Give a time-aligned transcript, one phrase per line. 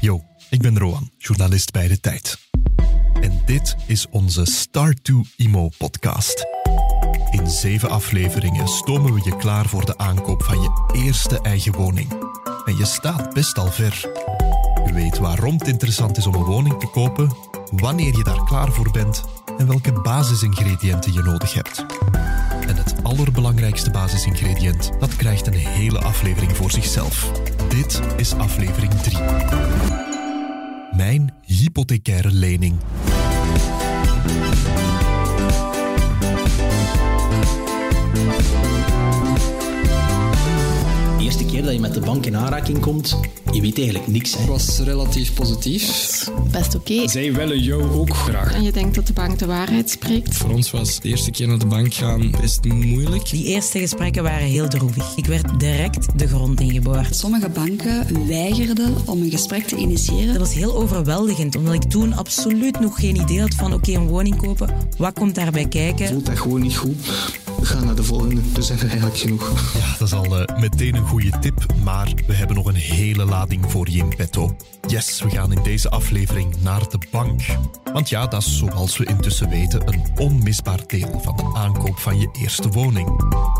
[0.00, 2.38] Yo, ik ben Roan, journalist bij De Tijd.
[3.20, 6.46] En dit is onze Start to Imo podcast.
[7.30, 12.12] In zeven afleveringen stomen we je klaar voor de aankoop van je eerste eigen woning.
[12.64, 14.00] En je staat best al ver.
[14.86, 17.32] Je weet waarom het interessant is om een woning te kopen,
[17.70, 19.24] wanneer je daar klaar voor bent
[19.58, 21.86] en welke basisingrediënten je nodig hebt.
[22.66, 27.32] En het allerbelangrijkste basisingrediënt, dat krijgt een hele aflevering voor zichzelf.
[27.68, 29.18] Dit is aflevering 3.
[30.92, 32.76] Mijn hypothecaire lening.
[41.28, 43.20] Eerste keer dat je met de bank in aanraking komt,
[43.52, 44.32] je weet eigenlijk niks.
[44.32, 44.38] Hè.
[44.38, 46.28] Het was relatief positief.
[46.50, 47.08] best oké.
[47.08, 48.54] Zij willen jou ook graag.
[48.54, 50.36] En je denkt dat de bank de waarheid spreekt.
[50.36, 53.30] Voor ons was de eerste keer naar de bank gaan best moeilijk.
[53.30, 55.16] Die eerste gesprekken waren heel droevig.
[55.16, 57.16] Ik werd direct de grond ingeboord.
[57.16, 60.26] Sommige banken weigerden om een gesprek te initiëren.
[60.26, 64.08] Dat was heel overweldigend, omdat ik toen absoluut nog geen idee had van oké, een
[64.08, 66.08] woning kopen, wat komt daarbij kijken?
[66.08, 66.96] voelt dat gewoon niet goed.
[67.62, 68.40] Ga naar de volgende.
[68.52, 69.72] Dus hebben we eigenlijk genoeg.
[69.74, 73.24] Ja, dat is al eh, meteen een goede tip, maar we hebben nog een hele
[73.24, 74.56] lading voor je in petto.
[74.86, 77.40] Yes, we gaan in deze aflevering naar de bank.
[77.92, 82.20] Want ja, dat is zoals we intussen weten een onmisbaar deel van de aankoop van
[82.20, 83.08] je eerste woning.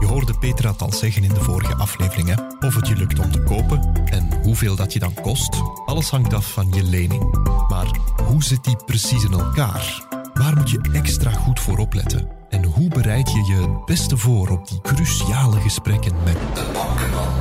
[0.01, 2.67] Je hoorde Petra het al zeggen in de vorige aflevering, hè?
[2.67, 5.63] of het je lukt om te kopen en hoeveel dat je dan kost.
[5.87, 7.39] Alles hangt af van je lening.
[7.69, 10.07] Maar hoe zit die precies in elkaar?
[10.35, 12.38] Waar moet je extra goed voor opletten?
[12.49, 17.33] En hoe bereid je je het beste voor op die cruciale gesprekken met de bankenman?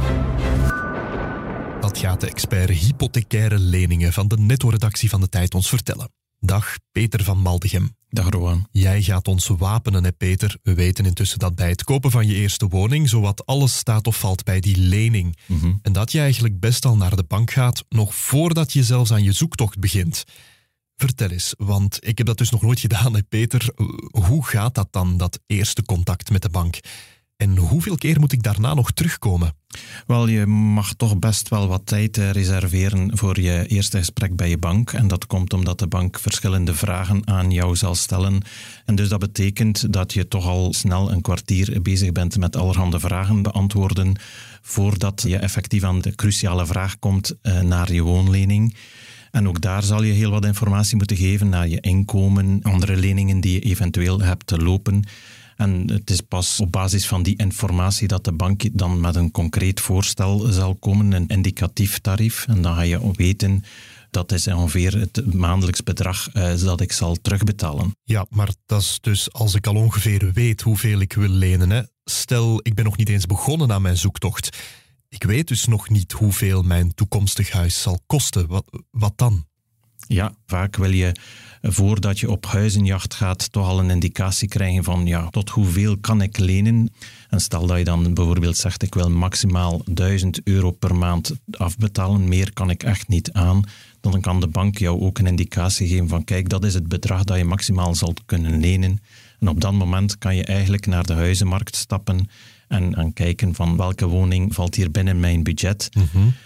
[1.82, 6.12] Dat gaat de expert hypothecaire leningen van de netto-redactie van de Tijd ons vertellen.
[6.40, 7.96] Dag, Peter van Maldegem.
[8.10, 8.68] Dag Roan.
[8.72, 10.58] Jij gaat ons wapenen, hè Peter.
[10.64, 14.20] We weten intussen dat bij het kopen van je eerste woning zowat alles staat of
[14.20, 15.38] valt bij die lening.
[15.82, 19.24] En dat je eigenlijk best al naar de bank gaat, nog voordat je zelfs aan
[19.24, 20.24] je zoektocht begint.
[21.00, 23.70] Vertel eens, want ik heb dat dus nog nooit gedaan, hè Peter.
[24.12, 26.80] Hoe gaat dat dan, dat eerste contact met de bank?
[27.36, 29.54] En hoeveel keer moet ik daarna nog terugkomen?
[30.08, 34.50] Wel, je mag toch best wel wat tijd eh, reserveren voor je eerste gesprek bij
[34.50, 34.92] je bank.
[34.92, 38.42] En dat komt omdat de bank verschillende vragen aan jou zal stellen.
[38.86, 43.00] En dus dat betekent dat je toch al snel een kwartier bezig bent met allerhande
[43.00, 44.16] vragen beantwoorden
[44.62, 48.76] voordat je effectief aan de cruciale vraag komt eh, naar je woonlening.
[49.38, 53.40] En ook daar zal je heel wat informatie moeten geven naar je inkomen, andere leningen
[53.40, 55.04] die je eventueel hebt te lopen.
[55.56, 59.32] En het is pas op basis van die informatie dat de bank dan met een
[59.32, 62.46] concreet voorstel zal komen, een indicatief tarief.
[62.48, 63.64] En dan ga je weten,
[64.12, 67.92] dat is ongeveer het maandelijks bedrag eh, dat ik zal terugbetalen.
[68.04, 71.70] Ja, maar dat is dus als ik al ongeveer weet hoeveel ik wil lenen.
[71.70, 71.82] Hè.
[72.04, 74.58] Stel, ik ben nog niet eens begonnen aan mijn zoektocht.
[75.10, 78.48] Ik weet dus nog niet hoeveel mijn toekomstig huis zal kosten.
[78.48, 79.46] Wat, wat dan?
[80.08, 81.16] Ja, vaak wil je
[81.62, 86.22] voordat je op huizenjacht gaat toch al een indicatie krijgen van ja, tot hoeveel kan
[86.22, 86.94] ik lenen.
[87.30, 92.28] En stel dat je dan bijvoorbeeld zegt ik wil maximaal 1000 euro per maand afbetalen,
[92.28, 93.62] meer kan ik echt niet aan.
[94.02, 97.24] Dan kan de bank jou ook een indicatie geven van kijk, dat is het bedrag
[97.24, 99.00] dat je maximaal zal kunnen lenen.
[99.40, 102.30] En op dat moment kan je eigenlijk naar de huizenmarkt stappen
[102.68, 105.90] en, en kijken van welke woning valt hier binnen mijn budget.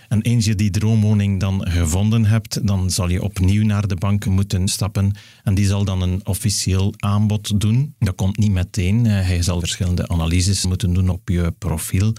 [0.08, 4.26] En eens je die droomwoning dan gevonden hebt, dan zal je opnieuw naar de bank
[4.26, 5.12] moeten stappen
[5.44, 7.96] en die zal dan een officieel aanbod doen.
[8.00, 9.06] Dat komt niet meteen.
[9.06, 12.14] Eh, Hij zal verschillende analyses moeten doen op je profiel.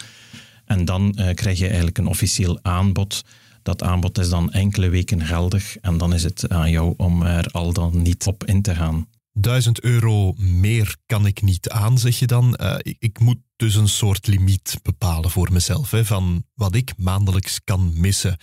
[0.64, 3.24] En dan eh, krijg je eigenlijk een officieel aanbod.
[3.62, 7.46] Dat aanbod is dan enkele weken geldig en dan is het aan jou om er
[7.46, 9.06] al dan niet op in te gaan.
[9.32, 12.56] 1000 euro meer kan ik niet aan, zeg je dan.
[12.56, 16.92] Eh, ik, ik moet dus een soort limiet bepalen voor mezelf, hè, van wat ik
[16.96, 18.36] maandelijks kan missen.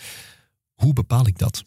[0.73, 1.63] Hoe bepaal ik dat?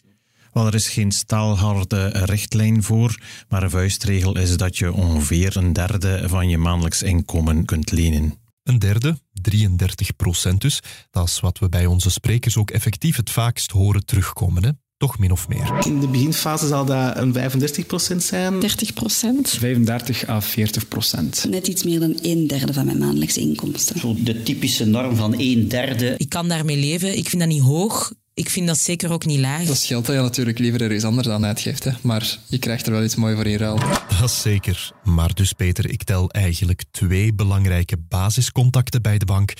[0.52, 5.72] Wel, er is geen staalharde richtlijn voor, maar een vuistregel is dat je ongeveer een
[5.72, 8.40] derde van je maandelijks inkomen kunt lenen.
[8.62, 10.80] Een derde, 33 procent dus.
[11.10, 14.64] Dat is wat we bij onze sprekers ook effectief het vaakst horen terugkomen.
[14.64, 14.70] Hè?
[15.02, 15.86] Toch min of meer.
[15.86, 18.60] In de beginfase zal dat een 35% zijn.
[18.60, 19.50] 30 procent.
[19.50, 21.46] 35 à 40 procent.
[21.48, 24.00] Net iets meer dan een derde van mijn maandelijkse inkomsten.
[24.00, 26.14] Zo de typische norm van een derde.
[26.16, 29.38] Ik kan daarmee leven, ik vind dat niet hoog, ik vind dat zeker ook niet
[29.38, 29.64] laag.
[29.64, 31.84] Dat is geld dat je natuurlijk liever ergens anders aan uitgeeft.
[31.84, 31.90] Hè.
[32.00, 33.78] Maar je krijgt er wel iets moois voor in ruil.
[34.20, 34.92] Dat is zeker.
[35.04, 39.52] Maar dus Peter, ik tel eigenlijk twee belangrijke basiscontacten bij de bank.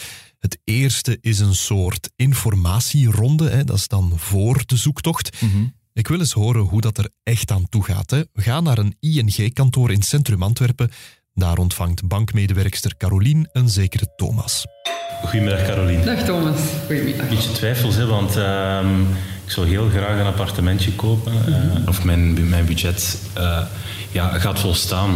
[0.43, 5.37] Het eerste is een soort informatieronde, hè, dat is dan voor de zoektocht.
[5.93, 8.11] Ik wil eens horen hoe dat er echt aan toe gaat.
[8.11, 8.23] Hè.
[8.33, 10.91] We gaan naar een ING-kantoor in centrum Antwerpen.
[11.35, 14.65] Daar ontvangt bankmedewerkster Carolien een zekere Thomas.
[15.25, 16.05] Goedemiddag Caroline.
[16.05, 17.29] Dag Thomas, goedemiddag.
[17.29, 19.05] Beetje twijfels, hè, want ehm,
[19.52, 21.32] zou heel graag een appartementje kopen.
[21.49, 23.58] Uh, of mijn, mijn budget uh,
[24.10, 25.10] ja, gaat volstaan.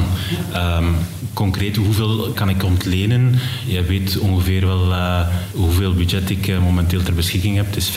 [0.54, 0.96] Um,
[1.32, 3.34] concreet, hoeveel kan ik ontlenen?
[3.66, 5.20] Jij weet ongeveer wel uh,
[5.52, 7.66] hoeveel budget ik momenteel ter beschikking heb.
[7.66, 7.90] Het is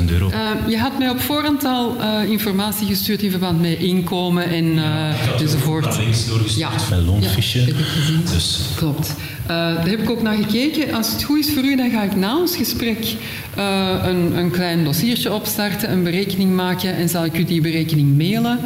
[0.00, 0.30] 50.000 euro.
[0.68, 1.96] je had mij op voorhand al
[2.28, 5.84] informatie gestuurd in verband met inkomen en ja, enzovoort.
[5.84, 6.70] doorgestuurd, ja.
[6.90, 7.66] mijn loonfiche.
[7.66, 7.74] Ja,
[8.32, 8.60] dus.
[8.76, 9.14] Klopt.
[9.46, 10.94] Uh, daar heb ik ook naar gekeken.
[10.94, 13.14] Als het goed is voor u, dan ga ik na ons gesprek
[13.58, 18.16] uh, een, een, klein dossiertje opstarten, een berekening maken en zal ik u die berekening
[18.16, 18.58] mailen.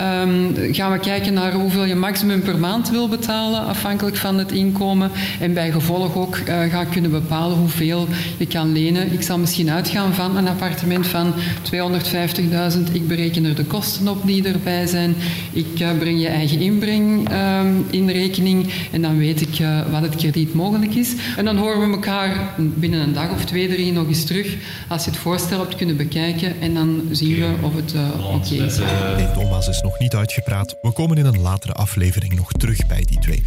[0.00, 4.52] Um, gaan we kijken naar hoeveel je maximum per maand wil betalen, afhankelijk van het
[4.52, 5.10] inkomen.
[5.40, 9.12] En bij gevolg ook uh, ga kunnen bepalen hoeveel je kan lenen.
[9.12, 11.32] Ik zal misschien uitgaan van een appartement van
[11.72, 12.92] 250.000.
[12.92, 15.14] Ik bereken er de kosten op die erbij zijn.
[15.52, 20.54] Ik breng je eigen inbreng um, in rekening en dan weet ik wat het krediet
[20.54, 21.14] mogelijk is.
[21.36, 24.56] En dan horen we elkaar binnen een dag of twee, drie nog eens terug.
[24.88, 28.34] Als je het voorstel hebt kunnen bekijken en dan zien we of het uh, oké
[28.34, 28.78] okay is.
[29.16, 30.76] Nee, Thomas is nog niet uitgepraat.
[30.82, 33.42] We komen in een latere aflevering nog terug bij die twee.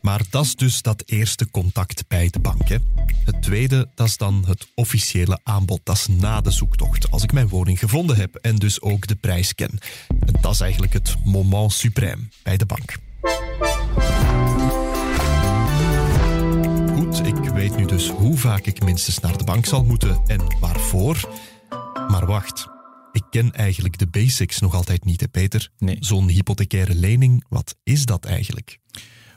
[0.00, 2.68] Maar dat is dus dat eerste contact bij de bank.
[2.68, 2.76] Hè.
[3.24, 5.80] Het tweede, dat is dan het officiële aanbod.
[5.84, 7.10] Dat is na de zoektocht.
[7.10, 9.78] Als ik mijn woning gevonden heb en dus ook de prijs ken.
[10.40, 12.96] Dat is eigenlijk het moment suprême bij de bank.
[17.24, 21.28] Ik weet nu dus hoe vaak ik minstens naar de bank zal moeten en waarvoor.
[22.08, 22.66] Maar wacht,
[23.12, 25.70] ik ken eigenlijk de basics nog altijd niet, hè Peter?
[25.78, 25.96] Nee.
[26.00, 28.78] Zo'n hypothecaire lening, wat is dat eigenlijk?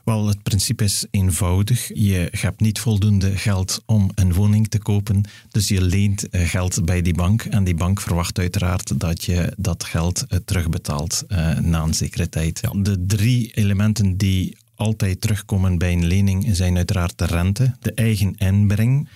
[0.04, 1.90] Wel, het principe is eenvoudig.
[1.94, 6.84] Je hebt niet voldoende geld om een woning te kopen, dus je leent eh, geld
[6.84, 7.42] bij die bank.
[7.42, 12.28] En die bank verwacht uiteraard dat je dat geld eh, terugbetaalt uh, na een zekere
[12.28, 12.60] tijd.
[12.72, 18.34] De drie elementen die altijd terugkomen bij een lening zijn uiteraard de rente, de eigen
[18.34, 19.08] inbreng.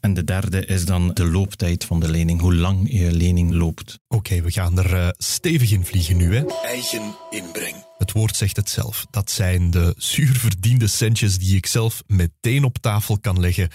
[0.00, 3.98] En de derde is dan de looptijd van de lening, hoe lang je lening loopt.
[4.08, 6.36] Oké, we gaan er uh, stevig in vliegen nu.
[6.36, 6.44] Hè?
[6.64, 7.74] Eigen inbreng.
[7.98, 9.06] Het woord zegt het zelf.
[9.10, 13.68] Dat zijn de zuurverdiende centjes die ik zelf meteen op tafel kan leggen,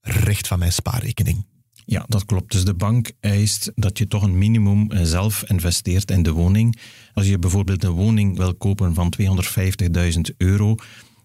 [0.00, 1.46] recht van mijn spaarrekening.
[1.84, 2.52] Ja, dat klopt.
[2.52, 6.78] Dus de bank eist dat je toch een minimum eh, zelf investeert in de woning.
[7.12, 10.74] Als je bijvoorbeeld een woning wil kopen van 250.000 euro,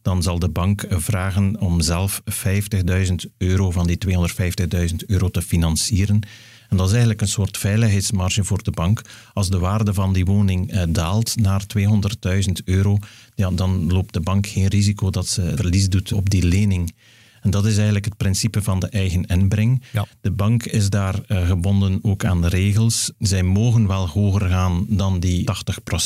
[0.05, 3.97] dan zal de bank vragen om zelf 50.000 euro van die
[4.89, 6.19] 250.000 euro te financieren.
[6.69, 9.01] En dat is eigenlijk een soort veiligheidsmarge voor de bank.
[9.33, 12.97] Als de waarde van die woning eh, daalt naar 200.000 euro,
[13.35, 16.93] ja, dan loopt de bank geen risico dat ze verlies doet op die lening.
[17.45, 19.83] En dat is eigenlijk het principe van de eigen inbreng.
[19.91, 20.05] Ja.
[20.21, 23.11] De bank is daar uh, gebonden ook aan de regels.
[23.19, 25.49] Zij mogen wel hoger gaan dan die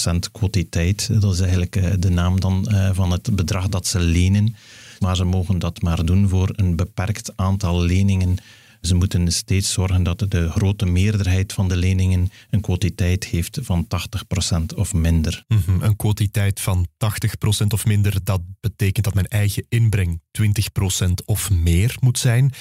[0.05, 1.21] 80% quotiteit.
[1.21, 4.55] Dat is eigenlijk uh, de naam dan uh, van het bedrag dat ze lenen.
[4.99, 8.37] Maar ze mogen dat maar doen voor een beperkt aantal leningen
[8.81, 13.87] ze moeten steeds zorgen dat de grote meerderheid van de leningen een quotiteit heeft van
[13.87, 15.43] 80% of minder.
[15.47, 15.81] -hmm.
[15.81, 16.87] Een quotiteit van
[17.63, 22.53] 80% of minder, dat betekent dat mijn eigen inbreng 20% of meer moet zijn.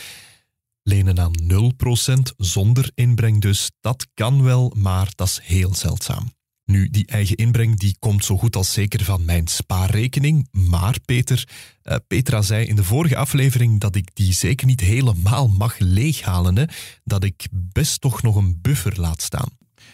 [0.83, 6.37] Lenen aan 0% zonder inbreng dus, dat kan wel, maar dat is heel zeldzaam.
[6.69, 10.49] Nu, die eigen inbreng die komt zo goed als zeker van mijn spaarrekening.
[10.51, 11.49] Maar Peter,
[11.85, 16.57] uh, Petra zei in de vorige aflevering dat ik die zeker niet helemaal mag leeghalen.
[16.57, 16.65] Hè?
[17.05, 19.49] Dat ik best toch nog een buffer laat staan.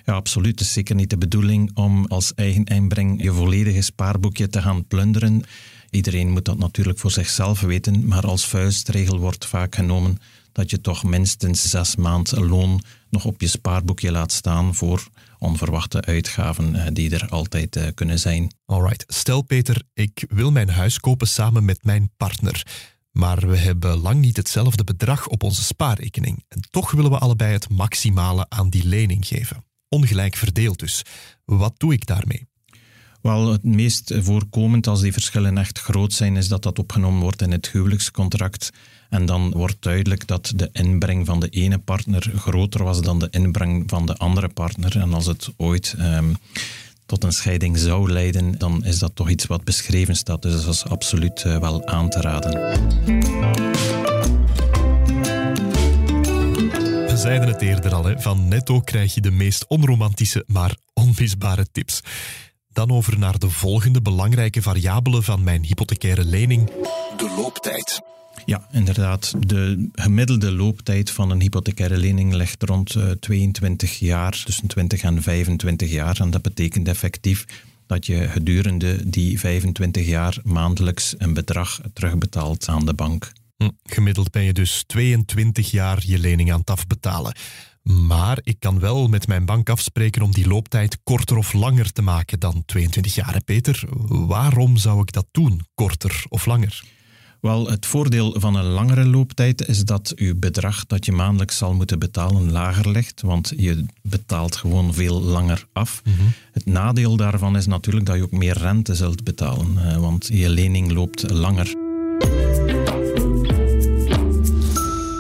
[0.05, 0.59] Ja, absoluut.
[0.59, 4.87] Het is zeker niet de bedoeling om als eigen inbreng je volledige spaarboekje te gaan
[4.87, 5.43] plunderen.
[5.91, 10.19] Iedereen moet dat natuurlijk voor zichzelf weten, maar als vuistregel wordt vaak genomen
[10.53, 16.01] dat je toch minstens zes maanden loon nog op je spaarboekje laat staan voor onverwachte
[16.01, 18.55] uitgaven eh, die er altijd eh, kunnen zijn.
[18.67, 22.67] Alright, stel Peter, ik wil mijn huis kopen samen met mijn partner.
[23.11, 26.45] Maar we hebben lang niet hetzelfde bedrag op onze spaarrekening.
[26.49, 29.65] En toch willen we allebei het maximale aan die lening geven.
[29.89, 31.03] Ongelijk verdeeld dus.
[31.45, 32.49] Wat doe ik daarmee?
[33.25, 37.43] Wel, het meest voorkomend als die verschillen echt groot zijn, is dat dat opgenomen wordt
[37.43, 38.71] in het huwelijkscontract.
[39.11, 43.29] En dan wordt duidelijk dat de inbreng van de ene partner groter was dan de
[43.31, 44.97] inbreng van de andere partner.
[44.97, 46.37] En als het ooit um,
[47.07, 50.43] tot een scheiding zou leiden, dan is dat toch iets wat beschreven staat.
[50.43, 52.53] Dus dat is absoluut uh, wel aan te raden.
[57.07, 58.21] We zeiden het eerder al, hè.
[58.21, 62.01] van Netto krijg je de meest onromantische, maar onmisbare tips.
[62.75, 66.67] Dan over naar de volgende belangrijke variabele van mijn hypothecaire lening:
[67.17, 68.03] de looptijd.
[68.45, 69.35] Ja, inderdaad.
[69.39, 75.23] De gemiddelde looptijd van een hypothecaire lening ligt rond uh, 22 jaar, tussen 20 en
[75.23, 76.21] 25 jaar.
[76.21, 77.45] En dat betekent effectief
[77.87, 83.33] dat je gedurende die 25 jaar maandelijks een bedrag terugbetaalt aan de bank.
[83.57, 87.35] Hm, gemiddeld ben je dus 22 jaar je lening aan het afbetalen.
[87.93, 92.03] Maar ik kan wel met mijn bank afspreken om die looptijd korter of langer te
[92.03, 93.41] maken dan 22 jaar.
[93.45, 96.83] Peter, waarom zou ik dat doen, korter of langer?
[97.45, 101.75] Wel, het voordeel van een langere looptijd is dat uw bedrag dat je maandelijks zal
[101.75, 106.03] moeten betalen lager ligt, want je betaalt gewoon veel langer af.
[106.53, 110.49] Het nadeel daarvan is natuurlijk dat je ook meer rente zult betalen, eh, want je
[110.49, 111.67] lening loopt langer.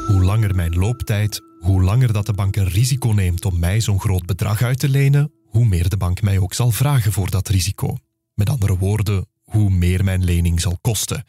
[0.06, 4.00] Hoe langer mijn looptijd, hoe langer dat de bank een risico neemt om mij zo'n
[4.00, 7.48] groot bedrag uit te lenen, hoe meer de bank mij ook zal vragen voor dat
[7.48, 7.96] risico.
[8.34, 11.24] Met andere woorden, hoe meer mijn lening zal kosten.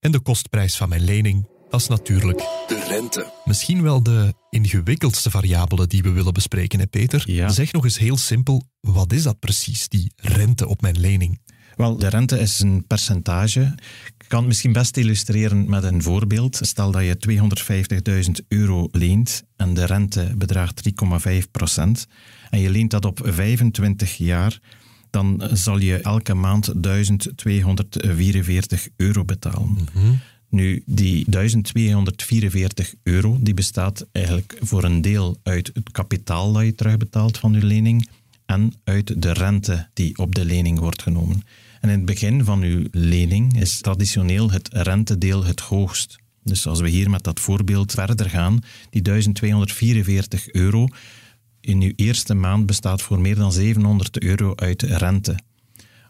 [0.00, 3.32] En de kostprijs van mijn lening, dat is natuurlijk de rente.
[3.44, 7.22] Misschien wel de ingewikkeldste variabele die we willen bespreken, hè Peter?
[7.24, 7.48] Ja.
[7.48, 11.40] Zeg nog eens heel simpel, wat is dat precies, die rente op mijn lening?
[11.76, 13.74] Wel, de rente is een percentage.
[14.28, 16.58] Ik kan het misschien best illustreren met een voorbeeld.
[16.62, 17.16] Stel dat je
[18.40, 20.90] 250.000 euro leent en de rente bedraagt
[21.28, 22.06] 3,5 procent
[22.50, 24.60] en je leent dat op 25 jaar,
[25.10, 29.76] dan zal je elke maand 1244 euro betalen.
[30.48, 36.74] Nu, die 1244 euro die bestaat eigenlijk voor een deel uit het kapitaal dat je
[36.74, 38.08] terugbetaalt van je lening
[38.46, 41.42] en uit de rente die op de lening wordt genomen.
[41.80, 46.18] En in het begin van uw lening is traditioneel het rentedeel het hoogst.
[46.42, 48.58] Dus als we hier met dat voorbeeld verder gaan,
[48.90, 50.88] die 1244 euro
[51.60, 55.38] in uw eerste maand bestaat voor meer dan 700 euro uit rente.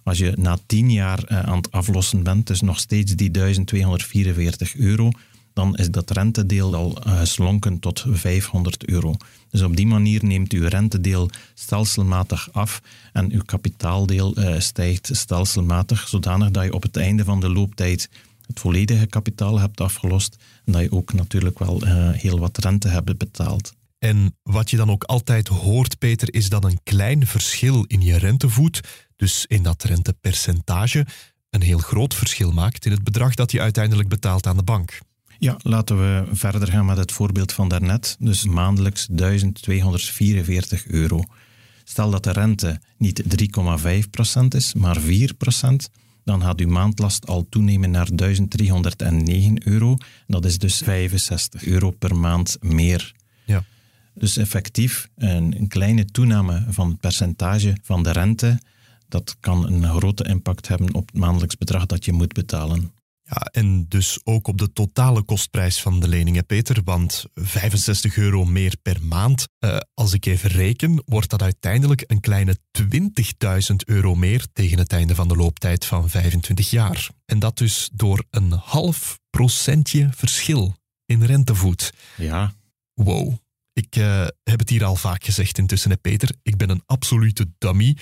[0.05, 4.77] Als je na 10 jaar eh, aan het aflossen bent, dus nog steeds die 1244
[4.77, 5.11] euro,
[5.59, 9.15] dan is dat rentedeel al eh, geslonken tot 500 euro.
[9.51, 16.09] Dus op die manier neemt uw rentedeel stelselmatig af en uw kapitaaldeel eh, stijgt stelselmatig,
[16.09, 18.09] zodanig dat je op het einde van de looptijd
[18.47, 22.89] het volledige kapitaal hebt afgelost en dat je ook natuurlijk wel eh, heel wat rente
[22.89, 23.73] hebt betaald.
[23.99, 28.19] En wat je dan ook altijd hoort, Peter, is dat een klein verschil in je
[28.19, 28.81] rentevoet,
[29.17, 31.07] dus in dat rentepercentage,
[31.51, 34.99] een heel groot verschil maakt in het bedrag dat je uiteindelijk betaalt aan de bank.
[35.39, 38.17] Ja, laten we verder gaan met het voorbeeld van daarnet.
[38.19, 41.25] Dus maandelijks 1244 euro.
[41.85, 45.07] Stel dat de rente niet 3,5% is, maar 4%,
[46.25, 49.97] dan gaat uw maandlast al toenemen naar 1309 euro.
[50.27, 53.15] Dat is dus 65 euro per maand meer.
[53.45, 53.65] Ja.
[54.15, 58.61] Dus effectief een, kleine toename van het percentage van de rente,
[59.09, 62.93] dat kan een grote impact hebben op het maandelijks bedrag dat je moet betalen.
[63.31, 66.81] Ja, en dus ook op de totale kostprijs van de lening, hè, Peter.
[66.85, 72.21] Want 65 euro meer per maand, eh, als ik even reken, wordt dat uiteindelijk een
[72.21, 77.11] kleine 20.000 euro meer tegen het einde van de looptijd van 25 jaar.
[77.25, 81.93] En dat dus door een half procentje verschil in rentevoet.
[82.17, 82.53] Ja,
[82.99, 83.37] Wow.
[83.73, 86.31] Ik eh, heb het hier al vaak gezegd intussen, hè, Peter.
[86.43, 87.97] Ik ben een absolute dummy.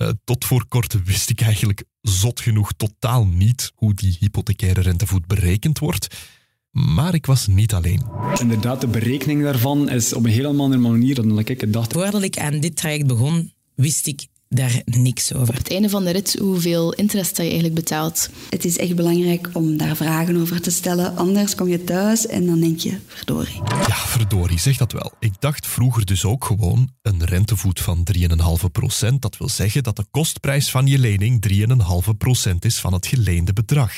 [0.00, 5.26] Eh, tot voor kort wist ik eigenlijk zot genoeg totaal niet hoe die hypothecaire rentevoet
[5.26, 6.16] berekend wordt.
[6.70, 8.02] Maar ik was niet alleen.
[8.38, 11.92] Inderdaad, de berekening daarvan is op een heel andere manier dan ik het dacht.
[11.92, 15.48] Voordat ik aan dit traject begon, wist ik daar niks over.
[15.48, 18.30] Op het einde van de rit, hoeveel interest dat je eigenlijk betaalt.
[18.48, 21.16] Het is echt belangrijk om daar vragen over te stellen.
[21.16, 23.62] Anders kom je thuis en dan denk je, verdorie.
[23.64, 25.12] Ja, verdorie, zeg dat wel.
[25.18, 29.14] Ik dacht vroeger dus ook gewoon een rentevoet van 3,5%.
[29.18, 31.46] Dat wil zeggen dat de kostprijs van je lening
[32.50, 33.92] 3,5% is van het geleende bedrag.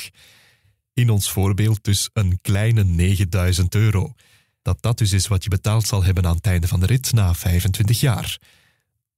[0.93, 4.13] In ons voorbeeld dus een kleine 9000 euro.
[4.61, 7.13] Dat dat dus is wat je betaald zal hebben aan het einde van de rit
[7.13, 8.39] na 25 jaar.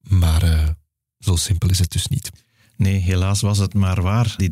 [0.00, 0.68] Maar eh,
[1.26, 2.30] zo simpel is het dus niet.
[2.76, 4.34] Nee, helaas was het maar waar.
[4.36, 4.50] Die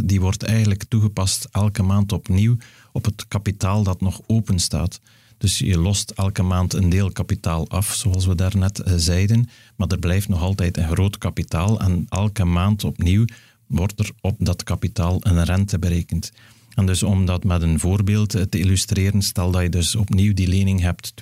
[0.00, 2.56] 3,5% die wordt eigenlijk toegepast elke maand opnieuw
[2.92, 5.00] op het kapitaal dat nog open staat.
[5.38, 9.88] Dus je lost elke maand een deel kapitaal af, zoals we daarnet eh, zeiden, maar
[9.88, 13.24] er blijft nog altijd een groot kapitaal en elke maand opnieuw
[13.66, 16.32] wordt er op dat kapitaal een rente berekend.
[16.74, 20.34] En dus om dat met een voorbeeld eh, te illustreren, stel dat je dus opnieuw
[20.34, 21.12] die lening hebt,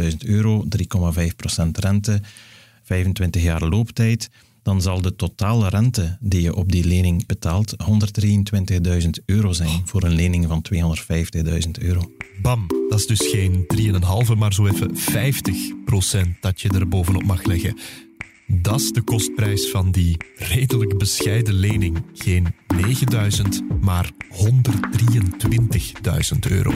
[0.00, 0.64] 250.000 euro,
[1.58, 2.20] 3,5% rente,
[2.82, 4.30] 25 jaar looptijd,
[4.62, 7.74] dan zal de totale rente die je op die lening betaalt
[9.02, 10.80] 123.000 euro zijn voor een lening van 250.000
[11.80, 12.10] euro.
[12.42, 13.66] Bam, dat is dus geen
[14.30, 15.00] 3,5, maar zo even 50%
[16.40, 17.78] dat je er bovenop mag leggen.
[18.46, 22.02] Dat is de kostprijs van die redelijk bescheiden lening.
[22.12, 24.36] Geen 9000, maar 123.000
[26.48, 26.72] euro.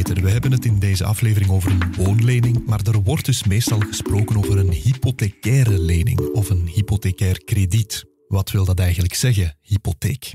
[0.00, 4.36] We hebben het in deze aflevering over een woonlening, maar er wordt dus meestal gesproken
[4.36, 8.04] over een hypothecaire lening of een hypothecair krediet.
[8.28, 10.34] Wat wil dat eigenlijk zeggen, hypotheek?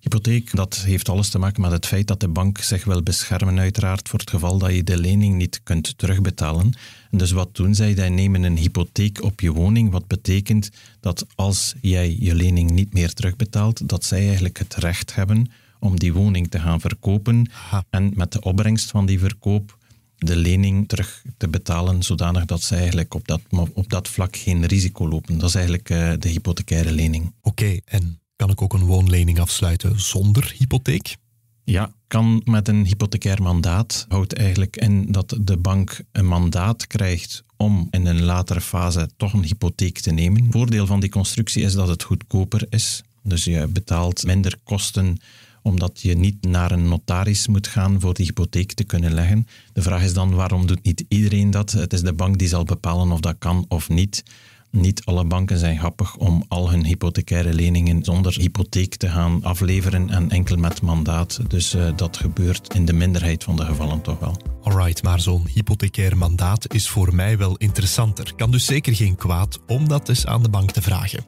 [0.00, 3.58] Hypotheek, dat heeft alles te maken met het feit dat de bank zich wil beschermen,
[3.58, 6.72] uiteraard, voor het geval dat je de lening niet kunt terugbetalen.
[7.10, 7.94] En dus wat doen zij?
[7.94, 12.92] Zij nemen een hypotheek op je woning, wat betekent dat als jij je lening niet
[12.92, 17.50] meer terugbetaalt, dat zij eigenlijk het recht hebben om die woning te gaan verkopen
[17.90, 19.78] en met de opbrengst van die verkoop
[20.20, 23.40] de lening terug te betalen, zodanig dat ze eigenlijk op dat,
[23.72, 25.38] op dat vlak geen risico lopen.
[25.38, 27.32] Dat is eigenlijk uh, de hypothecaire lening.
[27.42, 31.16] Oké, en kan ik ook een woonlening afsluiten zonder hypotheek?
[31.64, 34.06] Ja, kan met een hypothecair mandaat.
[34.08, 39.32] Houdt eigenlijk in dat de bank een mandaat krijgt om in een latere fase toch
[39.32, 40.46] een hypotheek te nemen.
[40.50, 43.02] Voordeel van die constructie is dat het goedkoper is.
[43.22, 45.18] Dus je betaalt minder kosten
[45.62, 49.46] omdat je niet naar een notaris moet gaan voor die hypotheek te kunnen leggen.
[49.72, 51.70] De vraag is dan, waarom doet niet iedereen dat?
[51.70, 54.22] Het is de bank die zal bepalen of dat kan of niet.
[54.70, 60.10] Niet alle banken zijn grappig om al hun hypothecaire leningen zonder hypotheek te gaan afleveren
[60.10, 61.40] en enkel met mandaat.
[61.48, 64.36] Dus uh, dat gebeurt in de minderheid van de gevallen toch wel.
[64.62, 68.32] Alright, maar zo'n hypothecair mandaat is voor mij wel interessanter.
[68.36, 71.24] Kan dus zeker geen kwaad om dat eens aan de bank te vragen.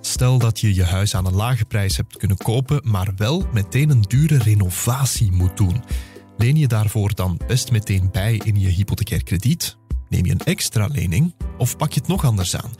[0.00, 3.90] Stel dat je je huis aan een lage prijs hebt kunnen kopen, maar wel meteen
[3.90, 5.82] een dure renovatie moet doen.
[6.36, 9.76] Leen je daarvoor dan best meteen bij in je hypothecair krediet?
[10.08, 12.70] Neem je een extra lening of pak je het nog anders aan?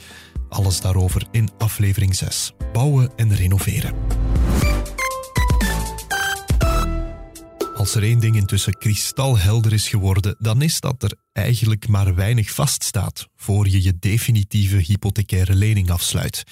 [0.48, 2.52] Alles daarover in aflevering 6.
[2.72, 3.94] Bouwen en renoveren.
[7.74, 12.50] Als er één ding intussen kristalhelder is geworden, dan is dat er eigenlijk maar weinig
[12.50, 16.44] vaststaat voor je je definitieve hypothecaire lening afsluit.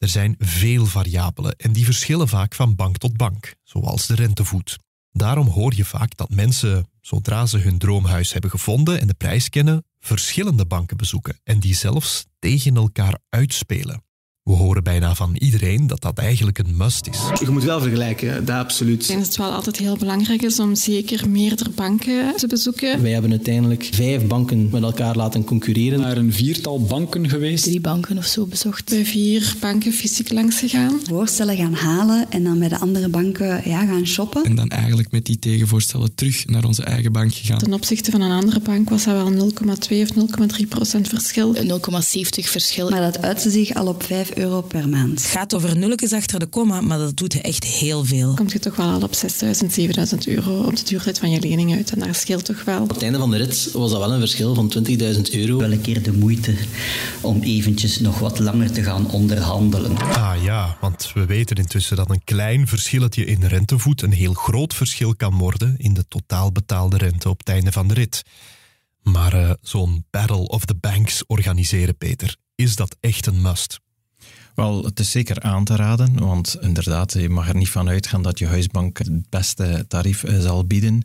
[0.00, 4.78] Er zijn veel variabelen en die verschillen vaak van bank tot bank, zoals de rentevoet.
[5.12, 9.48] Daarom hoor je vaak dat mensen, zodra ze hun droomhuis hebben gevonden en de prijs
[9.48, 14.02] kennen, verschillende banken bezoeken en die zelfs tegen elkaar uitspelen.
[14.42, 17.18] We horen bijna van iedereen dat dat eigenlijk een must is.
[17.40, 19.00] Je moet wel vergelijken, dat absoluut.
[19.00, 23.02] Ik denk dat het wel altijd heel belangrijk is om zeker meerdere banken te bezoeken.
[23.02, 26.00] Wij hebben uiteindelijk vijf banken met elkaar laten concurreren.
[26.00, 27.64] Naar een viertal banken geweest.
[27.64, 28.90] Drie banken of zo bezocht.
[28.90, 31.00] Bij vier banken fysiek langs gegaan.
[31.04, 34.44] Voorstellen gaan halen en dan bij de andere banken ja, gaan shoppen.
[34.44, 37.58] En dan eigenlijk met die tegenvoorstellen terug naar onze eigen bank gegaan.
[37.58, 41.54] Ten opzichte van een andere bank was dat wel 0,2 of 0,3 procent verschil.
[41.54, 41.60] 0,70
[42.30, 42.90] verschil.
[42.90, 44.02] Maar dat uitte zich al op
[44.34, 45.22] 5 euro per maand.
[45.22, 48.34] Het gaat over nulletjes achter de komma, maar dat doet echt heel veel.
[48.34, 51.74] Komt je toch wel al op 6000, 7000 euro op de duurtijd van je lening
[51.74, 51.92] uit.
[51.92, 52.82] En daar scheelt toch wel.
[52.82, 55.58] Op het einde van de rit was dat wel een verschil van 20.000 euro.
[55.58, 56.54] Wel een keer de moeite
[57.20, 59.96] om eventjes nog wat langer te gaan onderhandelen.
[59.96, 64.74] Ah ja, want we weten intussen dat een klein verschilletje in rentevoet een heel groot
[64.74, 68.22] verschil kan worden in de totaal betaalde rente op het einde van de rit.
[69.02, 73.80] Maar uh, zo'n Battle of the Banks organiseren, Peter, is dat echt een must?
[74.60, 78.22] Wel, het is zeker aan te raden, want inderdaad, je mag er niet van uitgaan
[78.22, 81.02] dat je huisbank het beste tarief eh, zal bieden.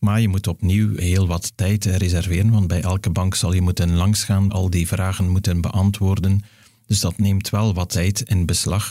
[0.00, 3.60] Maar je moet opnieuw heel wat tijd eh, reserveren, want bij elke bank zal je
[3.60, 6.42] moeten langsgaan, al die vragen moeten beantwoorden.
[6.86, 8.90] Dus dat neemt wel wat tijd in beslag.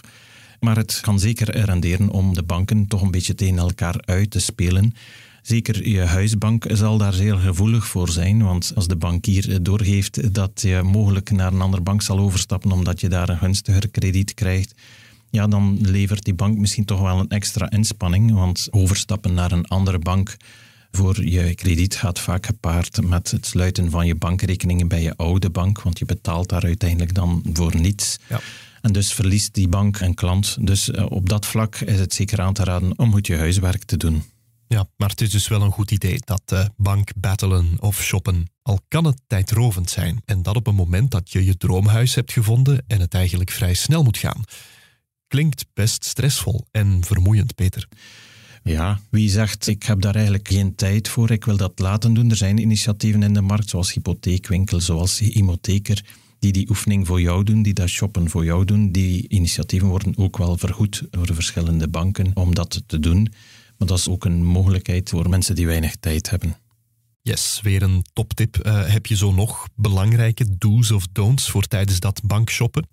[0.59, 4.39] Maar het kan zeker renderen om de banken toch een beetje tegen elkaar uit te
[4.39, 4.93] spelen.
[5.41, 10.62] Zeker je huisbank zal daar zeer gevoelig voor zijn, want als de bankier doorgeeft dat
[10.62, 14.73] je mogelijk naar een andere bank zal overstappen omdat je daar een gunstiger krediet krijgt,
[15.30, 19.67] ja, dan levert die bank misschien toch wel een extra inspanning, want overstappen naar een
[19.67, 20.38] andere bank
[20.91, 25.49] voor je krediet gaat vaak gepaard met het sluiten van je bankrekeningen bij je oude
[25.49, 28.17] bank, want je betaalt daar uiteindelijk dan voor niets.
[28.30, 28.39] Ja.
[28.82, 30.58] En dus verliest die bank een klant.
[30.60, 33.84] Dus eh, op dat vlak is het zeker aan te raden om goed je huiswerk
[33.84, 34.23] te doen.
[34.71, 38.47] Ja, maar het is dus wel een goed idee dat uh, bank battelen of shoppen.
[38.62, 42.31] Al kan het tijdrovend zijn en dat op een moment dat je je droomhuis hebt
[42.31, 44.43] gevonden en het eigenlijk vrij snel moet gaan.
[45.27, 47.88] Klinkt best stressvol en vermoeiend, Peter.
[48.63, 52.29] Ja, wie zegt ik heb daar eigenlijk geen tijd voor, ik wil dat laten doen.
[52.29, 56.05] Er zijn initiatieven in de markt, zoals hypotheekwinkel, zoals Imotheker,
[56.39, 58.91] die die oefening voor jou doen, die dat shoppen voor jou doen.
[58.91, 63.34] Die initiatieven worden ook wel vergoed door de verschillende banken om dat te doen.
[63.82, 66.58] Maar dat is ook een mogelijkheid voor mensen die weinig tijd hebben.
[67.22, 68.58] Yes, weer een toptip.
[68.65, 72.88] Uh, heb je zo nog belangrijke do's of don'ts voor tijdens dat bankshoppen?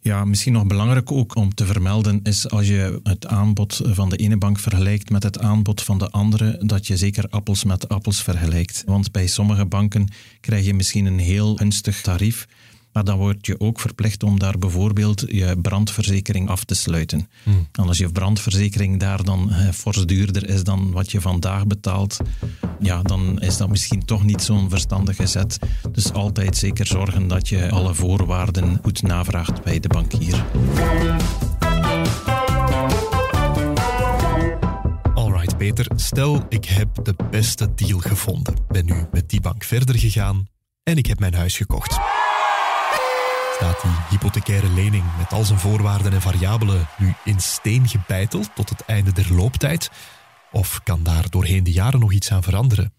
[0.00, 4.16] Ja, misschien nog belangrijk ook om te vermelden is als je het aanbod van de
[4.16, 8.22] ene bank vergelijkt met het aanbod van de andere, dat je zeker appels met appels
[8.22, 8.82] vergelijkt.
[8.86, 10.08] Want bij sommige banken
[10.40, 12.46] krijg je misschien een heel gunstig tarief,
[12.94, 17.28] maar dan word je ook verplicht om daar bijvoorbeeld je brandverzekering af te sluiten.
[17.42, 17.68] Hmm.
[17.72, 22.16] En als je brandverzekering daar dan eh, fors duurder is dan wat je vandaag betaalt,
[22.80, 25.58] ja, dan is dat misschien toch niet zo'n verstandige zet.
[25.92, 30.44] Dus altijd zeker zorgen dat je alle voorwaarden goed navraagt bij de bankier.
[35.56, 38.54] Peter, stel ik heb de beste deal gevonden.
[38.68, 40.46] Ben nu met die bank verder gegaan
[40.82, 41.98] en ik heb mijn huis gekocht.
[43.54, 48.68] Staat die hypothecaire lening met al zijn voorwaarden en variabelen nu in steen gebeiteld tot
[48.68, 49.90] het einde der looptijd?
[50.52, 52.92] Of kan daar doorheen de jaren nog iets aan veranderen?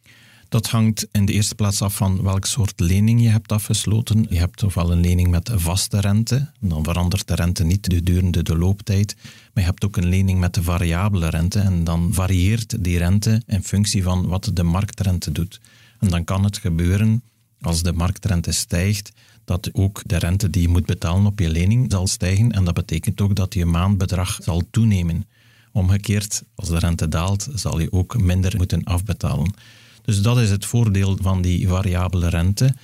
[0.50, 4.26] Dat hangt in de eerste plaats af van welk soort lening je hebt afgesloten.
[4.30, 8.58] Je hebt ofwel een lening met vaste rente, dan verandert de rente niet gedurende de
[8.58, 9.16] looptijd.
[9.54, 13.64] Maar je hebt ook een lening met variabele rente en dan varieert die rente in
[13.64, 15.60] functie van wat de marktrente doet.
[16.00, 17.24] En dan kan het gebeuren,
[17.62, 19.12] als de marktrente stijgt,
[19.46, 22.52] dat ook de rente die je moet betalen op je lening zal stijgen.
[22.52, 25.26] En dat betekent ook dat je maandbedrag zal toenemen.
[25.72, 29.54] Omgekeerd, als de rente daalt, zal je ook minder moeten afbetalen.
[30.02, 32.76] Dus dat is het voordeel van die variabele rente.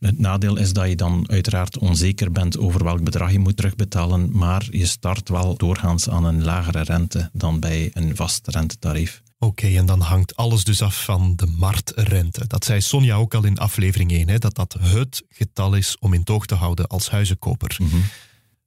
[0.00, 4.28] Het nadeel is dat je dan uiteraard onzeker bent over welk bedrag je moet terugbetalen,
[4.32, 9.22] maar je start wel doorgaans aan een lagere rente dan bij een vast rentetarief.
[9.44, 12.46] Oké, en dan hangt alles dus af van de marktrente.
[12.46, 16.12] Dat zei Sonja ook al in aflevering 1, hè, dat dat het getal is om
[16.12, 17.76] in toog te houden als huizenkoper.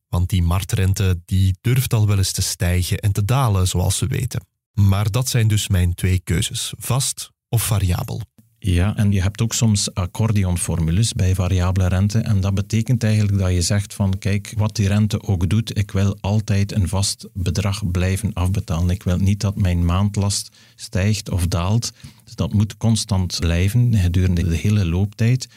[0.08, 4.08] Want die marktrente die durft al wel eens te stijgen en te dalen, zoals we
[4.08, 4.46] weten.
[4.74, 8.22] Maar dat zijn dus mijn twee keuzes: vast of variabel.
[8.60, 12.20] Ja, en je hebt ook soms accordeonformules bij variabele rente.
[12.20, 15.92] En dat betekent eigenlijk dat je zegt van kijk, wat die rente ook doet, ik
[15.92, 18.90] wil altijd een vast bedrag blijven afbetalen.
[18.90, 21.94] Ik wil niet dat mijn maandlast stijgt of daalt.
[22.24, 25.48] Dus dat moet constant blijven gedurende de hele looptijd.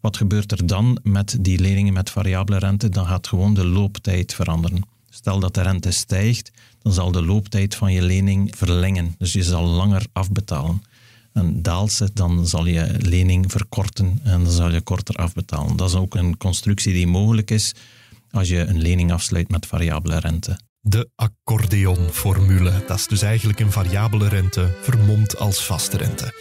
[0.00, 2.88] Wat gebeurt er dan met die leningen met variabele rente?
[2.88, 4.82] Dan gaat gewoon de looptijd veranderen.
[5.10, 9.14] Stel dat de rente stijgt, dan zal de looptijd van je lening verlengen.
[9.18, 10.82] Dus je zal langer afbetalen.
[11.32, 15.76] En daalt ze, dan zal je lening verkorten en dan zal je korter afbetalen.
[15.76, 17.74] Dat is ook een constructie die mogelijk is
[18.30, 20.58] als je een lening afsluit met variabele rente.
[20.80, 22.84] De accordeonformule.
[22.86, 26.34] Dat is dus eigenlijk een variabele rente vermomd als vaste rente.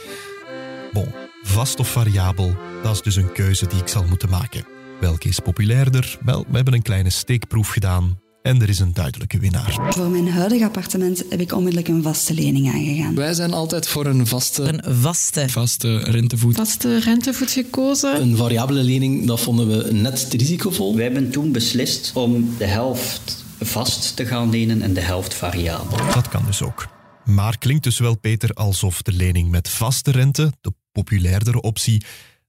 [0.94, 1.08] Bon,
[1.44, 4.66] vast of variabel, dat is dus een keuze die ik zal moeten maken.
[5.00, 6.18] Welke is populairder?
[6.26, 9.78] Wel, we hebben een kleine steekproef gedaan en er is een duidelijke winnaar.
[9.90, 13.16] Voor mijn huidige appartement heb ik onmiddellijk een vaste lening aangegaan.
[13.16, 14.64] Wij zijn altijd voor een vaste...
[14.64, 15.50] Een vaste.
[15.50, 16.56] Vaste rentevoet.
[16.56, 18.22] Vaste rentevoet gekozen.
[18.22, 20.96] Een variabele lening, dat vonden we net te risicovol.
[20.96, 25.98] Wij hebben toen beslist om de helft vast te gaan lenen en de helft variabel.
[26.14, 26.88] Dat kan dus ook.
[27.26, 32.04] Maar klinkt dus wel, Peter, alsof de lening met vaste rente, de populairdere optie,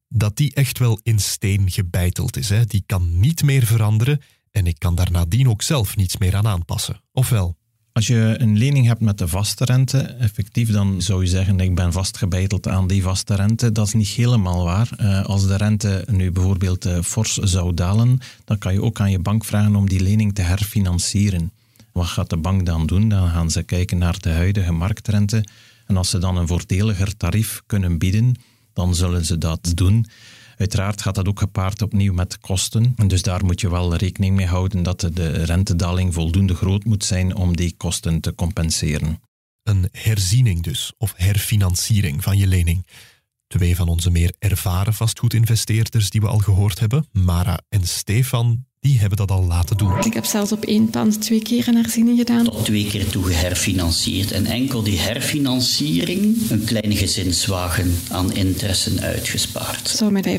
[0.09, 2.49] dat die echt wel in steen gebeiteld is.
[2.49, 2.65] Hè?
[2.65, 6.47] Die kan niet meer veranderen en ik kan daar nadien ook zelf niets meer aan
[6.47, 7.01] aanpassen.
[7.13, 7.59] Ofwel?
[7.93, 11.75] Als je een lening hebt met de vaste rente, effectief dan zou je zeggen ik
[11.75, 13.73] ben vastgebeiteld aan die vaste rente.
[13.73, 14.89] Dat is niet helemaal waar.
[15.01, 19.11] Uh, als de rente nu bijvoorbeeld uh, fors zou dalen, dan kan je ook aan
[19.11, 21.53] je bank vragen om die lening te herfinancieren.
[21.93, 23.09] Wat gaat de bank dan doen?
[23.09, 25.45] Dan gaan ze kijken naar de huidige marktrente.
[25.87, 28.35] En als ze dan een voordeliger tarief kunnen bieden,
[28.73, 30.07] dan zullen ze dat doen.
[30.61, 32.93] Uiteraard gaat dat ook gepaard opnieuw met kosten.
[32.97, 37.05] En dus daar moet je wel rekening mee houden dat de rentedaling voldoende groot moet
[37.05, 39.21] zijn om die kosten te compenseren.
[39.63, 42.87] Een herziening dus, of herfinanciering van je lening.
[43.47, 48.99] Twee van onze meer ervaren vastgoedinvesteerders die we al gehoord hebben, Mara en Stefan, die
[48.99, 49.99] hebben dat al laten doen.
[50.05, 52.45] Ik heb zelfs op één pand twee keer een herziening gedaan.
[52.45, 54.33] Tot twee keer toe geherfinancierd.
[54.33, 59.89] En enkel die herfinanciering een kleine gezinswagen aan interesse uitgespaard.
[59.89, 60.39] Zou mij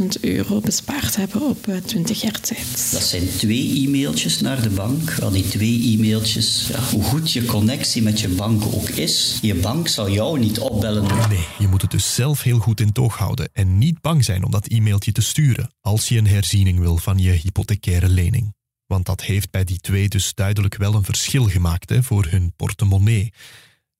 [0.00, 2.90] 25.000 euro bespaard hebben op 20 jaar tijd.
[2.92, 5.10] Dat zijn twee e-mailtjes naar de bank.
[5.10, 9.54] Wel, die twee e-mailtjes, ja, hoe goed je connectie met je bank ook is, je
[9.54, 11.28] bank zal jou niet opbellen.
[11.28, 14.44] Nee, je moet het dus zelf heel goed in toog houden en niet bang zijn
[14.44, 17.30] om dat e-mailtje te sturen als je een herziening wil van je
[17.66, 18.54] hypothecaire lening.
[18.86, 22.52] Want dat heeft bij die twee dus duidelijk wel een verschil gemaakt hè, voor hun
[22.56, 23.32] portemonnee.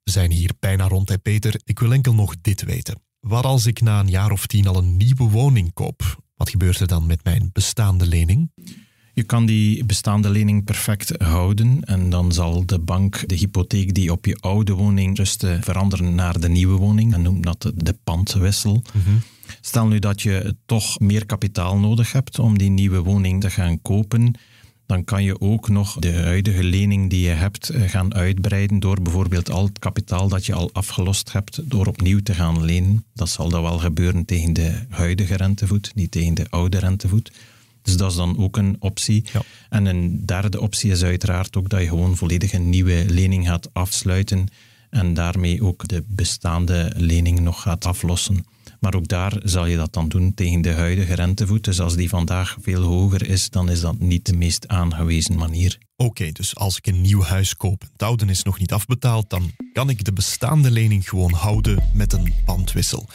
[0.03, 1.61] We zijn hier bijna rond, hè Peter.
[1.65, 3.03] Ik wil enkel nog dit weten.
[3.21, 6.23] Wat als ik na een jaar of tien al een nieuwe woning koop?
[6.37, 8.51] Wat gebeurt er dan met mijn bestaande lening?
[9.15, 14.13] Je kan die bestaande lening perfect houden en dan zal de bank de hypotheek die
[14.13, 17.15] op je oude woning rustte veranderen naar de nieuwe woning.
[17.15, 18.83] En noemt dat de pandwissel.
[18.93, 19.17] Mhm.
[19.61, 23.83] Stel nu dat je toch meer kapitaal nodig hebt om die nieuwe woning te gaan
[23.83, 24.35] kopen,
[24.87, 29.03] dan kan je ook nog de huidige lening die je hebt eh, gaan uitbreiden door
[29.03, 33.05] bijvoorbeeld al het kapitaal dat je al afgelost hebt, door opnieuw te gaan lenen.
[33.15, 37.33] Dat zal dan wel gebeuren tegen de huidige rentevoet, niet tegen de oude rentevoet.
[37.83, 39.25] Dus dat is dan ook een optie.
[39.69, 43.69] En een derde optie is uiteraard ook dat je gewoon volledig een nieuwe lening gaat
[43.73, 44.49] afsluiten
[44.91, 48.45] en daarmee ook de bestaande lening nog gaat aflossen.
[48.87, 51.65] Maar ook daar zal je dat dan doen tegen de huidige rentevoet.
[51.65, 55.79] Dus als die vandaag veel hoger is, dan is dat niet de meest aangewezen manier.
[55.97, 59.31] Oké, dus als ik een nieuw huis koop en het oude is nog niet afbetaald,
[59.31, 63.09] dan kan ik de bestaande lening gewoon houden met een pandwissel.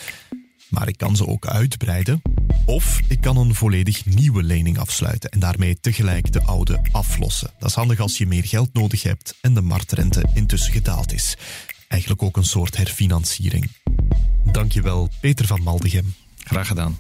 [0.70, 2.22] Maar ik kan ze ook uitbreiden.
[2.66, 7.52] Of ik kan een volledig nieuwe lening afsluiten en daarmee tegelijk de oude aflossen.
[7.60, 11.38] Dat is handig als je meer geld nodig hebt en de marktrente intussen gedaald is.
[11.88, 13.70] Eigenlijk ook een soort herfinanciering.
[14.52, 16.14] Dankjewel, Peter van Maldegem.
[16.38, 16.96] Graag gedaan.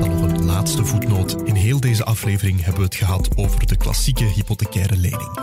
[0.00, 1.42] Dan nog een laatste voetnoot.
[1.44, 5.38] In heel deze aflevering hebben we het gehad over de klassieke hypothecaire lening.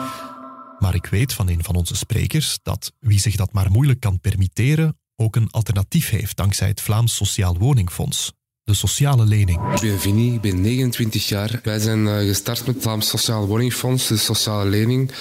[0.79, 4.19] Maar ik weet van een van onze sprekers dat wie zich dat maar moeilijk kan
[4.19, 8.31] permitteren, ook een alternatief heeft dankzij het Vlaams Sociaal Woningfonds.
[8.65, 9.59] De sociale lening.
[9.73, 11.59] Ik ben Vinnie, ik ben 29 jaar.
[11.63, 15.11] Wij zijn eh, gestart met het Vlaams Sociaal Woningfonds, de sociale lening.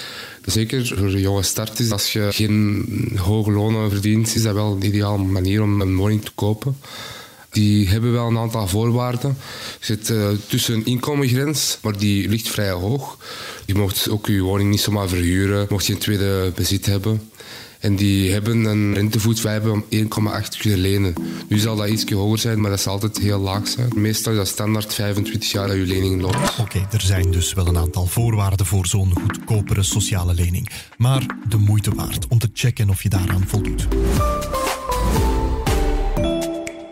[0.45, 5.23] Zeker voor jonge starters, als je geen hoge lonen verdient, is dat wel een ideale
[5.23, 6.77] manier om een woning te kopen.
[7.49, 9.37] Die hebben wel een aantal voorwaarden.
[9.79, 13.17] Je zit uh, tussen een inkomengrens, maar die ligt vrij hoog.
[13.65, 17.31] Je mocht ook je woning niet zomaar verhuren, mocht je een tweede bezit hebben.
[17.83, 21.13] En die hebben een rentevoet, om 1,8 kunnen lenen.
[21.47, 23.89] Nu zal dat iets hoger zijn, maar dat zal altijd heel laag zijn.
[23.95, 26.59] Meestal is dat standaard 25 jaar dat je lening loopt.
[26.59, 30.69] Oké, er zijn dus wel een aantal voorwaarden voor zo'n goedkopere sociale lening.
[30.97, 33.87] Maar de moeite waard om te checken of je daaraan voldoet.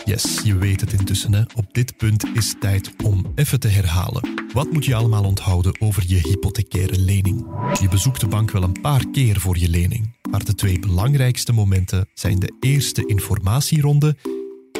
[0.05, 1.33] Yes, je weet het intussen.
[1.33, 1.41] Hè?
[1.55, 4.29] Op dit punt is tijd om even te herhalen.
[4.53, 7.45] Wat moet je allemaal onthouden over je hypothecaire lening?
[7.81, 11.53] Je bezoekt de bank wel een paar keer voor je lening, maar de twee belangrijkste
[11.53, 14.15] momenten zijn de eerste informatieronde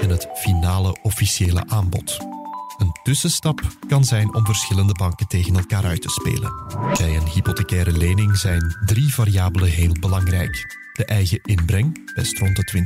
[0.02, 2.20] en het finale officiële aanbod.
[2.78, 6.54] Een tussenstap kan zijn om verschillende banken tegen elkaar uit te spelen.
[6.98, 10.80] Bij een hypothecaire lening zijn drie variabelen heel belangrijk.
[10.94, 12.84] De eigen inbreng, best rond de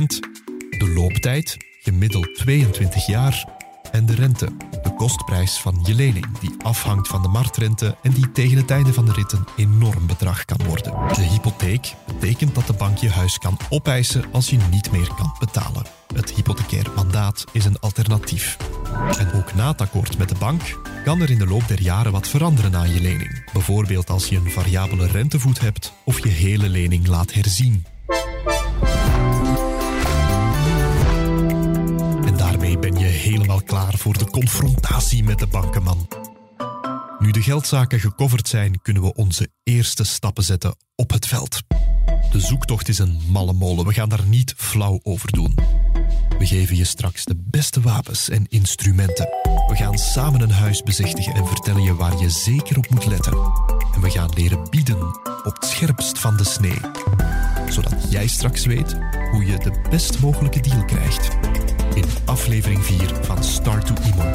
[0.00, 0.46] 20%
[0.78, 3.44] de looptijd, gemiddeld 22 jaar,
[3.92, 4.48] en de rente,
[4.82, 8.92] de kostprijs van je lening, die afhangt van de marktrente en die tegen het einde
[8.92, 10.92] van de rit een enorm bedrag kan worden.
[11.14, 15.36] De hypotheek betekent dat de bank je huis kan opeisen als je niet meer kan
[15.38, 15.86] betalen.
[16.14, 18.56] Het hypothecair mandaat is een alternatief.
[19.18, 20.62] En ook na het akkoord met de bank
[21.04, 23.50] kan er in de loop der jaren wat veranderen aan je lening.
[23.52, 27.84] Bijvoorbeeld als je een variabele rentevoet hebt of je hele lening laat herzien.
[33.36, 36.08] Helemaal klaar voor de confrontatie met de bankenman.
[37.18, 41.62] Nu de geldzaken gecoverd zijn, kunnen we onze eerste stappen zetten op het veld.
[42.32, 45.54] De zoektocht is een malle molen, we gaan daar niet flauw over doen.
[46.38, 49.28] We geven je straks de beste wapens en instrumenten.
[49.68, 53.32] We gaan samen een huis bezichtigen en vertellen je waar je zeker op moet letten.
[53.94, 55.02] En we gaan leren bieden
[55.44, 56.80] op het scherpst van de snee.
[57.68, 58.96] Zodat jij straks weet
[59.30, 61.45] hoe je de best mogelijke deal krijgt
[61.94, 64.30] in aflevering 4 van Start to Imo.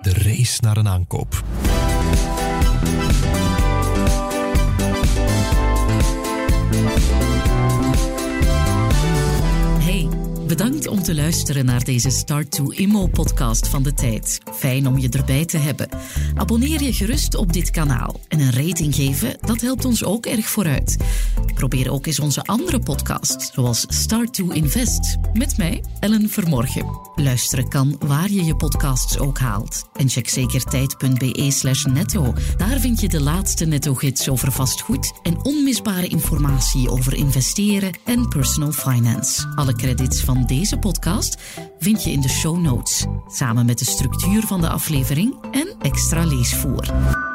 [0.00, 1.42] De race naar een aankoop.
[10.48, 14.40] Bedankt om te luisteren naar deze Start to Immo podcast van de tijd.
[14.54, 15.88] Fijn om je erbij te hebben.
[16.34, 20.48] Abonneer je gerust op dit kanaal en een rating geven, dat helpt ons ook erg
[20.48, 20.96] vooruit.
[21.54, 26.86] Probeer ook eens onze andere podcasts, zoals Start to Invest, met mij, Ellen Vermorgen.
[27.14, 29.88] Luisteren kan waar je je podcasts ook haalt.
[29.92, 32.32] En check zeker tijd.be slash netto.
[32.56, 38.72] Daar vind je de laatste netto-gids over vastgoed en onmisbare informatie over investeren en personal
[38.72, 39.52] finance.
[39.54, 41.40] Alle credits van deze podcast
[41.78, 46.24] vind je in de show notes, samen met de structuur van de aflevering en extra
[46.24, 47.27] leesvoer.